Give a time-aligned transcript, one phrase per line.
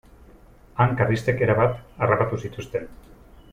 [0.85, 2.91] Han karlistek erabat harrapatu zituzten.